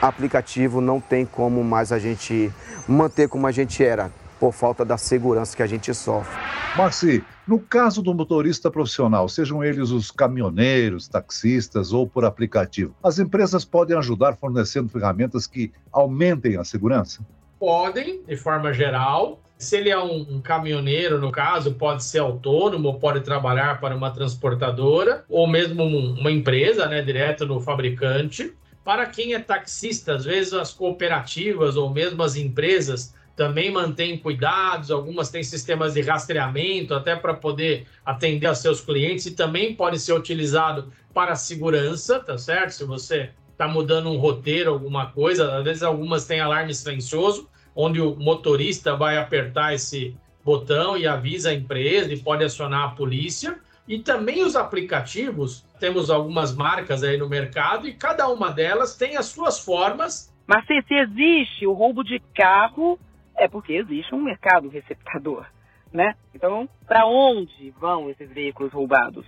Aplicativo 0.00 0.80
não 0.80 1.00
tem 1.00 1.26
como 1.26 1.62
mais 1.64 1.90
a 1.92 1.98
gente 1.98 2.52
manter 2.88 3.28
como 3.28 3.46
a 3.46 3.52
gente 3.52 3.84
era, 3.84 4.10
por 4.40 4.52
falta 4.52 4.86
da 4.86 4.96
segurança 4.96 5.54
que 5.54 5.62
a 5.62 5.66
gente 5.66 5.92
sofre. 5.92 6.34
Marci, 6.74 7.22
no 7.46 7.60
caso 7.60 8.00
do 8.00 8.14
motorista 8.14 8.70
profissional, 8.70 9.28
sejam 9.28 9.62
eles 9.62 9.90
os 9.90 10.10
caminhoneiros, 10.10 11.06
taxistas 11.06 11.92
ou 11.92 12.06
por 12.06 12.24
aplicativo, 12.24 12.94
as 13.02 13.18
empresas 13.18 13.64
podem 13.64 13.96
ajudar 13.98 14.36
fornecendo 14.36 14.88
ferramentas 14.88 15.46
que 15.46 15.70
aumentem 15.92 16.56
a 16.56 16.64
segurança? 16.64 17.20
Podem, 17.58 18.22
de 18.26 18.36
forma 18.36 18.72
geral, 18.72 19.38
se 19.58 19.76
ele 19.76 19.90
é 19.90 19.98
um, 19.98 20.36
um, 20.36 20.40
caminhoneiro, 20.40 21.20
no 21.20 21.30
caso, 21.30 21.74
pode 21.74 22.02
ser 22.02 22.20
autônomo, 22.20 22.98
pode 22.98 23.20
trabalhar 23.20 23.78
para 23.78 23.94
uma 23.94 24.10
transportadora 24.10 25.22
ou 25.28 25.46
mesmo 25.46 25.82
um, 25.82 26.18
uma 26.18 26.30
empresa, 26.30 26.86
né, 26.86 27.02
direto 27.02 27.44
no 27.44 27.60
fabricante. 27.60 28.54
Para 28.82 29.04
quem 29.04 29.34
é 29.34 29.38
taxista, 29.38 30.14
às 30.14 30.24
vezes 30.24 30.54
as 30.54 30.72
cooperativas 30.72 31.76
ou 31.76 31.90
mesmo 31.90 32.22
as 32.22 32.36
empresas 32.36 33.14
também 33.36 33.70
mantêm 33.70 34.18
cuidados, 34.18 34.90
algumas 34.90 35.30
têm 35.30 35.42
sistemas 35.42 35.94
de 35.94 36.02
rastreamento 36.02 36.94
até 36.94 37.16
para 37.16 37.34
poder 37.34 37.86
atender 38.04 38.46
aos 38.46 38.58
seus 38.58 38.80
clientes 38.80 39.26
e 39.26 39.30
também 39.30 39.74
pode 39.74 39.98
ser 39.98 40.12
utilizado 40.12 40.92
para 41.14 41.34
segurança, 41.34 42.20
tá 42.20 42.36
certo? 42.36 42.72
Se 42.72 42.84
você 42.84 43.30
está 43.50 43.66
mudando 43.66 44.10
um 44.10 44.16
roteiro, 44.16 44.72
alguma 44.72 45.06
coisa, 45.06 45.58
às 45.58 45.64
vezes 45.64 45.82
algumas 45.82 46.26
têm 46.26 46.40
alarme 46.40 46.74
silencioso, 46.74 47.48
onde 47.74 48.00
o 48.00 48.16
motorista 48.16 48.96
vai 48.96 49.16
apertar 49.16 49.74
esse 49.74 50.16
botão 50.44 50.96
e 50.96 51.06
avisa 51.06 51.50
a 51.50 51.54
empresa 51.54 52.12
e 52.12 52.18
pode 52.18 52.44
acionar 52.44 52.84
a 52.84 52.90
polícia. 52.90 53.58
E 53.86 53.98
também 53.98 54.44
os 54.44 54.54
aplicativos, 54.54 55.64
temos 55.78 56.10
algumas 56.10 56.54
marcas 56.54 57.02
aí 57.02 57.16
no 57.16 57.28
mercado 57.28 57.88
e 57.88 57.92
cada 57.92 58.28
uma 58.28 58.50
delas 58.50 58.96
tem 58.96 59.16
as 59.16 59.26
suas 59.26 59.58
formas. 59.58 60.32
Mas 60.46 60.64
se 60.66 60.94
existe 60.94 61.66
o 61.66 61.72
roubo 61.72 62.02
de 62.02 62.20
carro, 62.34 62.98
é 63.40 63.48
porque 63.48 63.72
existe 63.72 64.14
um 64.14 64.22
mercado 64.22 64.68
receptador, 64.68 65.46
né? 65.90 66.14
Então, 66.34 66.68
para 66.86 67.06
onde 67.06 67.70
vão 67.80 68.10
esses 68.10 68.30
veículos 68.30 68.70
roubados? 68.72 69.24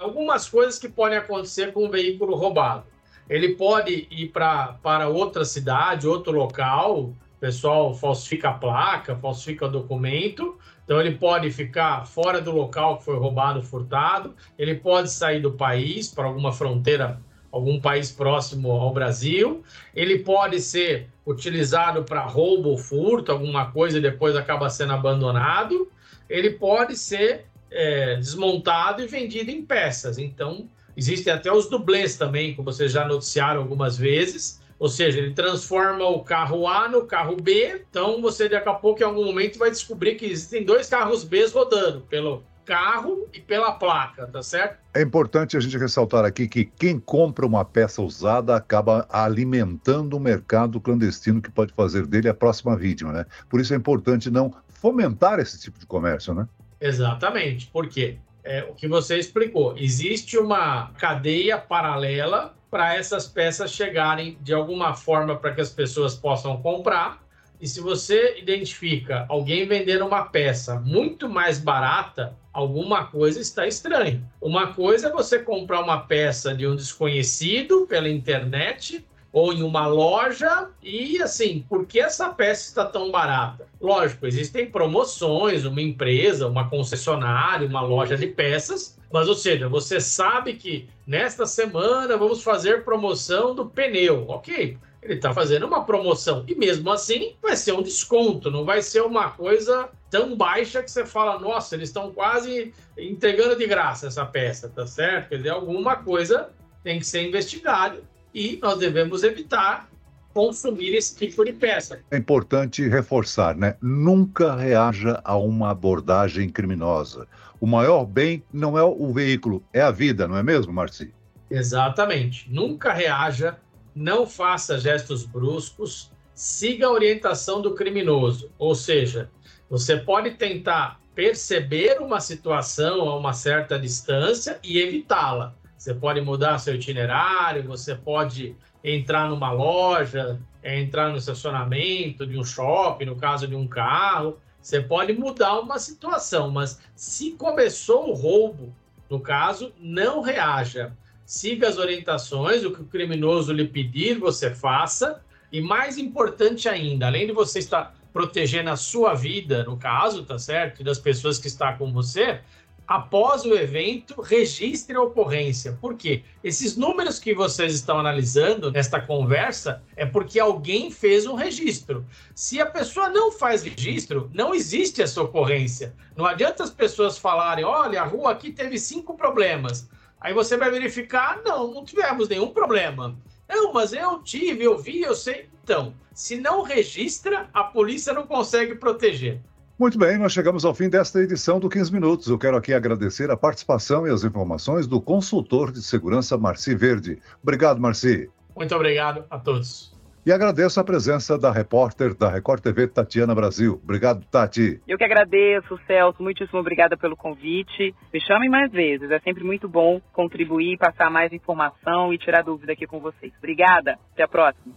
Algumas 0.00 0.48
coisas 0.48 0.78
que 0.78 0.88
podem 0.88 1.18
acontecer 1.18 1.72
com 1.72 1.86
um 1.86 1.90
veículo 1.90 2.36
roubado. 2.36 2.84
Ele 3.28 3.56
pode 3.56 4.06
ir 4.08 4.28
pra, 4.28 4.76
para 4.80 5.08
outra 5.08 5.44
cidade, 5.44 6.06
outro 6.06 6.30
local, 6.30 7.00
o 7.00 7.16
pessoal 7.40 7.92
falsifica 7.92 8.50
a 8.50 8.54
placa, 8.54 9.16
falsifica 9.16 9.66
o 9.66 9.70
documento, 9.70 10.56
então 10.84 11.00
ele 11.00 11.16
pode 11.16 11.50
ficar 11.50 12.06
fora 12.06 12.40
do 12.40 12.52
local 12.52 12.98
que 12.98 13.04
foi 13.04 13.18
roubado, 13.18 13.60
furtado, 13.62 14.32
ele 14.56 14.76
pode 14.76 15.10
sair 15.10 15.40
do 15.40 15.52
país 15.52 16.06
para 16.08 16.26
alguma 16.26 16.52
fronteira, 16.52 17.20
algum 17.56 17.80
país 17.80 18.10
próximo 18.10 18.70
ao 18.70 18.92
Brasil, 18.92 19.62
ele 19.94 20.18
pode 20.18 20.60
ser 20.60 21.08
utilizado 21.26 22.04
para 22.04 22.20
roubo 22.20 22.70
ou 22.70 22.78
furto, 22.78 23.32
alguma 23.32 23.70
coisa 23.70 23.98
e 23.98 24.00
depois 24.00 24.36
acaba 24.36 24.70
sendo 24.70 24.92
abandonado, 24.92 25.90
ele 26.28 26.50
pode 26.50 26.96
ser 26.96 27.46
é, 27.70 28.16
desmontado 28.16 29.02
e 29.02 29.06
vendido 29.06 29.50
em 29.50 29.62
peças. 29.62 30.18
Então, 30.18 30.68
existem 30.96 31.32
até 31.32 31.50
os 31.52 31.68
dublês 31.68 32.16
também, 32.16 32.54
como 32.54 32.70
vocês 32.70 32.92
já 32.92 33.06
noticiaram 33.06 33.60
algumas 33.60 33.96
vezes, 33.96 34.60
ou 34.78 34.88
seja, 34.88 35.18
ele 35.18 35.32
transforma 35.32 36.06
o 36.06 36.22
carro 36.22 36.68
A 36.68 36.88
no 36.88 37.06
carro 37.06 37.36
B. 37.36 37.82
Então 37.88 38.20
você 38.20 38.48
daqui 38.48 38.68
a 38.68 38.74
pouco, 38.74 39.00
em 39.00 39.04
algum 39.04 39.24
momento, 39.24 39.58
vai 39.58 39.70
descobrir 39.70 40.16
que 40.16 40.26
existem 40.26 40.64
dois 40.64 40.88
carros 40.88 41.24
B 41.24 41.46
rodando 41.46 42.02
pelo 42.02 42.44
carro 42.66 43.26
e 43.32 43.40
pela 43.40 43.72
placa, 43.72 44.26
tá 44.26 44.42
certo? 44.42 44.78
É 44.92 45.00
importante 45.00 45.56
a 45.56 45.60
gente 45.60 45.78
ressaltar 45.78 46.24
aqui 46.24 46.48
que 46.48 46.64
quem 46.64 46.98
compra 46.98 47.46
uma 47.46 47.64
peça 47.64 48.02
usada 48.02 48.56
acaba 48.56 49.06
alimentando 49.08 50.16
um 50.16 50.20
mercado 50.20 50.80
clandestino 50.80 51.40
que 51.40 51.50
pode 51.50 51.72
fazer 51.72 52.06
dele 52.06 52.28
a 52.28 52.34
próxima 52.34 52.76
vítima, 52.76 53.12
né? 53.12 53.26
Por 53.48 53.60
isso 53.60 53.72
é 53.72 53.76
importante 53.76 54.30
não 54.30 54.52
fomentar 54.68 55.38
esse 55.38 55.60
tipo 55.60 55.78
de 55.78 55.86
comércio, 55.86 56.34
né? 56.34 56.46
Exatamente. 56.80 57.68
Por 57.68 57.88
quê? 57.88 58.18
É, 58.44 58.64
o 58.64 58.74
que 58.74 58.86
você 58.86 59.18
explicou. 59.18 59.74
Existe 59.78 60.36
uma 60.36 60.90
cadeia 60.98 61.58
paralela 61.58 62.54
para 62.70 62.94
essas 62.94 63.26
peças 63.26 63.72
chegarem 63.72 64.38
de 64.40 64.52
alguma 64.52 64.94
forma 64.94 65.36
para 65.36 65.52
que 65.52 65.60
as 65.60 65.70
pessoas 65.70 66.14
possam 66.14 66.56
comprar. 66.58 67.24
E 67.60 67.66
se 67.66 67.80
você 67.80 68.38
identifica 68.38 69.24
alguém 69.28 69.66
vendendo 69.66 70.06
uma 70.06 70.24
peça 70.24 70.80
muito 70.80 71.28
mais 71.28 71.58
barata, 71.58 72.36
alguma 72.52 73.04
coisa 73.06 73.40
está 73.40 73.66
estranha. 73.66 74.22
Uma 74.40 74.68
coisa 74.68 75.08
é 75.08 75.12
você 75.12 75.38
comprar 75.38 75.80
uma 75.80 76.00
peça 76.00 76.54
de 76.54 76.66
um 76.66 76.76
desconhecido 76.76 77.86
pela 77.86 78.08
internet 78.08 79.04
ou 79.32 79.52
em 79.52 79.62
uma 79.62 79.86
loja 79.86 80.68
e 80.82 81.20
assim, 81.20 81.64
por 81.68 81.86
que 81.86 82.00
essa 82.00 82.30
peça 82.30 82.68
está 82.68 82.84
tão 82.84 83.10
barata? 83.10 83.66
Lógico, 83.80 84.26
existem 84.26 84.70
promoções, 84.70 85.64
uma 85.64 85.82
empresa, 85.82 86.48
uma 86.48 86.70
concessionária, 86.70 87.68
uma 87.68 87.82
loja 87.82 88.16
de 88.16 88.26
peças 88.28 88.96
mas, 89.12 89.28
ou 89.28 89.34
seja, 89.34 89.68
você 89.68 90.00
sabe 90.00 90.54
que 90.54 90.88
nesta 91.06 91.46
semana 91.46 92.16
vamos 92.16 92.42
fazer 92.42 92.84
promoção 92.84 93.54
do 93.54 93.66
pneu. 93.66 94.26
Ok, 94.28 94.76
ele 95.06 95.18
está 95.18 95.32
fazendo 95.32 95.66
uma 95.66 95.84
promoção. 95.84 96.44
E 96.46 96.54
mesmo 96.54 96.90
assim, 96.90 97.34
vai 97.42 97.56
ser 97.56 97.72
um 97.72 97.82
desconto, 97.82 98.50
não 98.50 98.64
vai 98.64 98.82
ser 98.82 99.02
uma 99.02 99.30
coisa 99.30 99.88
tão 100.10 100.36
baixa 100.36 100.82
que 100.82 100.90
você 100.90 101.04
fala, 101.04 101.38
nossa, 101.38 101.74
eles 101.74 101.88
estão 101.88 102.12
quase 102.12 102.72
entregando 102.98 103.56
de 103.56 103.66
graça 103.66 104.06
essa 104.06 104.24
peça, 104.24 104.68
tá 104.68 104.86
certo? 104.86 105.30
Quer 105.30 105.36
dizer, 105.38 105.50
alguma 105.50 105.96
coisa 105.96 106.50
tem 106.82 106.98
que 106.98 107.06
ser 107.06 107.26
investigada 107.26 108.00
e 108.34 108.58
nós 108.62 108.78
devemos 108.78 109.22
evitar 109.22 109.88
consumir 110.32 110.94
esse 110.94 111.16
tipo 111.16 111.44
de 111.44 111.52
peça. 111.52 112.00
É 112.10 112.18
importante 112.18 112.86
reforçar, 112.86 113.56
né? 113.56 113.74
Nunca 113.80 114.54
reaja 114.54 115.18
a 115.24 115.34
uma 115.36 115.70
abordagem 115.70 116.50
criminosa. 116.50 117.26
O 117.58 117.66
maior 117.66 118.04
bem 118.04 118.42
não 118.52 118.76
é 118.76 118.82
o 118.82 119.12
veículo, 119.12 119.64
é 119.72 119.80
a 119.80 119.90
vida, 119.90 120.28
não 120.28 120.36
é 120.36 120.42
mesmo, 120.42 120.72
Marci? 120.74 121.10
Exatamente. 121.50 122.52
Nunca 122.52 122.92
reaja, 122.92 123.56
não 123.96 124.26
faça 124.26 124.78
gestos 124.78 125.24
bruscos, 125.24 126.12
siga 126.34 126.86
a 126.86 126.92
orientação 126.92 127.62
do 127.62 127.74
criminoso. 127.74 128.52
Ou 128.58 128.74
seja, 128.74 129.30
você 129.70 129.96
pode 129.96 130.32
tentar 130.32 131.00
perceber 131.14 132.02
uma 132.02 132.20
situação 132.20 133.08
a 133.08 133.16
uma 133.16 133.32
certa 133.32 133.78
distância 133.78 134.60
e 134.62 134.78
evitá-la. 134.78 135.54
Você 135.78 135.94
pode 135.94 136.20
mudar 136.20 136.58
seu 136.58 136.74
itinerário, 136.74 137.62
você 137.62 137.94
pode 137.94 138.54
entrar 138.84 139.30
numa 139.30 139.50
loja, 139.50 140.38
entrar 140.62 141.08
no 141.08 141.16
estacionamento 141.16 142.26
de 142.26 142.38
um 142.38 142.44
shopping, 142.44 143.06
no 143.06 143.16
caso 143.16 143.48
de 143.48 143.56
um 143.56 143.66
carro, 143.66 144.38
você 144.60 144.80
pode 144.80 145.12
mudar 145.12 145.60
uma 145.60 145.78
situação, 145.78 146.50
mas 146.50 146.80
se 146.94 147.30
começou 147.32 148.10
o 148.10 148.14
roubo, 148.14 148.74
no 149.08 149.20
caso, 149.20 149.72
não 149.78 150.20
reaja. 150.20 150.92
Siga 151.26 151.68
as 151.68 151.76
orientações, 151.76 152.64
o 152.64 152.70
que 152.70 152.82
o 152.82 152.84
criminoso 152.84 153.52
lhe 153.52 153.66
pedir, 153.66 154.16
você 154.16 154.54
faça. 154.54 155.20
E 155.50 155.60
mais 155.60 155.98
importante 155.98 156.68
ainda, 156.68 157.08
além 157.08 157.26
de 157.26 157.32
você 157.32 157.58
estar 157.58 157.96
protegendo 158.12 158.70
a 158.70 158.76
sua 158.76 159.12
vida, 159.12 159.64
no 159.64 159.76
caso, 159.76 160.24
tá 160.24 160.38
certo? 160.38 160.80
E 160.80 160.84
das 160.84 161.00
pessoas 161.00 161.36
que 161.36 161.48
estão 161.48 161.76
com 161.76 161.92
você, 161.92 162.40
após 162.86 163.44
o 163.44 163.54
evento, 163.54 164.20
registre 164.22 164.96
a 164.96 165.02
ocorrência. 165.02 165.76
Por 165.80 165.96
quê? 165.96 166.22
Esses 166.44 166.76
números 166.76 167.18
que 167.18 167.34
vocês 167.34 167.74
estão 167.74 167.98
analisando 167.98 168.70
nesta 168.70 169.00
conversa 169.00 169.82
é 169.96 170.06
porque 170.06 170.38
alguém 170.38 170.92
fez 170.92 171.26
um 171.26 171.34
registro. 171.34 172.06
Se 172.34 172.60
a 172.60 172.66
pessoa 172.66 173.08
não 173.08 173.32
faz 173.32 173.64
registro, 173.64 174.30
não 174.32 174.54
existe 174.54 175.02
essa 175.02 175.20
ocorrência. 175.20 175.92
Não 176.16 176.24
adianta 176.24 176.62
as 176.62 176.70
pessoas 176.70 177.18
falarem: 177.18 177.64
olha, 177.64 178.00
a 178.00 178.06
rua 178.06 178.30
aqui 178.30 178.52
teve 178.52 178.78
cinco 178.78 179.16
problemas. 179.16 179.88
Aí 180.20 180.32
você 180.34 180.56
vai 180.56 180.70
verificar: 180.70 181.40
não, 181.44 181.72
não 181.72 181.84
tivemos 181.84 182.28
nenhum 182.28 182.48
problema. 182.48 183.16
Não, 183.48 183.72
mas 183.72 183.92
eu 183.92 184.22
tive, 184.22 184.64
eu 184.64 184.78
vi, 184.78 185.02
eu 185.02 185.14
sei. 185.14 185.48
Então, 185.62 185.94
se 186.12 186.36
não 186.36 186.62
registra, 186.62 187.48
a 187.52 187.64
polícia 187.64 188.12
não 188.12 188.26
consegue 188.26 188.74
proteger. 188.74 189.40
Muito 189.78 189.98
bem, 189.98 190.16
nós 190.16 190.32
chegamos 190.32 190.64
ao 190.64 190.74
fim 190.74 190.88
desta 190.88 191.20
edição 191.20 191.60
do 191.60 191.68
15 191.68 191.92
Minutos. 191.92 192.28
Eu 192.28 192.38
quero 192.38 192.56
aqui 192.56 192.72
agradecer 192.72 193.30
a 193.30 193.36
participação 193.36 194.06
e 194.06 194.10
as 194.10 194.24
informações 194.24 194.86
do 194.86 195.00
consultor 195.00 195.70
de 195.70 195.82
segurança 195.82 196.38
Marci 196.38 196.74
Verde. 196.74 197.18
Obrigado, 197.42 197.78
Marci. 197.78 198.30
Muito 198.56 198.74
obrigado 198.74 199.24
a 199.28 199.38
todos. 199.38 199.95
E 200.26 200.32
agradeço 200.32 200.80
a 200.80 200.84
presença 200.84 201.38
da 201.38 201.52
repórter 201.52 202.12
da 202.12 202.28
Record 202.28 202.60
TV, 202.60 202.88
Tatiana 202.88 203.32
Brasil. 203.32 203.80
Obrigado, 203.80 204.26
Tati. 204.26 204.82
Eu 204.88 204.98
que 204.98 205.04
agradeço, 205.04 205.78
Celso. 205.86 206.20
Muitíssimo 206.20 206.58
obrigada 206.58 206.96
pelo 206.96 207.16
convite. 207.16 207.94
Me 208.12 208.20
chamem 208.20 208.50
mais 208.50 208.72
vezes. 208.72 209.08
É 209.08 209.20
sempre 209.20 209.44
muito 209.44 209.68
bom 209.68 210.00
contribuir, 210.12 210.78
passar 210.78 211.12
mais 211.12 211.32
informação 211.32 212.12
e 212.12 212.18
tirar 212.18 212.42
dúvida 212.42 212.72
aqui 212.72 212.88
com 212.88 212.98
vocês. 212.98 213.32
Obrigada. 213.38 214.00
Até 214.14 214.24
a 214.24 214.28
próxima. 214.28 214.74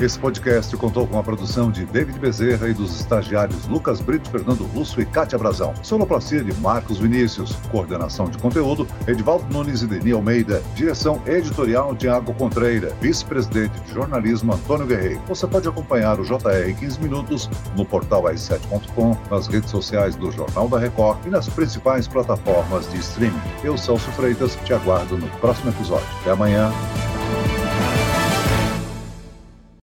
Esse 0.00 0.18
podcast 0.18 0.76
contou 0.76 1.06
com 1.06 1.20
a 1.20 1.22
produção 1.22 1.70
de 1.70 1.84
David 1.84 2.18
Bezerra 2.18 2.68
e 2.68 2.74
dos 2.74 2.98
estagiários 2.98 3.68
Lucas 3.68 4.00
Brito, 4.00 4.28
Fernando 4.28 4.64
Russo 4.64 5.00
e 5.00 5.06
Kátia 5.06 5.38
Brazão. 5.38 5.72
Sonoplastia 5.84 6.42
de 6.42 6.52
Marcos 6.60 6.98
Vinícius. 6.98 7.52
Coordenação 7.70 8.28
de 8.28 8.36
conteúdo, 8.38 8.88
Edivaldo 9.06 9.46
Nunes 9.52 9.82
e 9.82 9.86
Deni 9.86 10.10
Almeida. 10.10 10.60
Direção 10.74 11.22
editorial, 11.26 11.94
Tiago 11.94 12.34
Contreira. 12.34 12.92
Vice-presidente 13.00 13.78
de 13.82 13.94
jornalismo, 13.94 14.54
Antônio 14.54 14.84
Guerreiro. 14.84 15.22
Você 15.28 15.46
pode 15.46 15.68
acompanhar 15.68 16.18
o 16.18 16.24
JR 16.24 16.74
15 16.76 17.00
Minutos 17.00 17.48
no 17.76 17.84
portal 17.84 18.24
i7.com, 18.24 19.16
nas 19.30 19.46
redes 19.46 19.70
sociais 19.70 20.16
do 20.16 20.32
Jornal 20.32 20.68
da 20.68 20.78
Record 20.78 21.24
e 21.24 21.30
nas 21.30 21.48
principais 21.48 22.08
plataformas 22.08 22.90
de 22.90 22.98
streaming. 22.98 23.40
Eu, 23.62 23.78
Celso 23.78 24.10
Freitas, 24.12 24.58
te 24.64 24.74
aguardo 24.74 25.16
no 25.16 25.28
próximo 25.38 25.70
episódio. 25.70 26.06
Até 26.20 26.32
amanhã. 26.32 26.72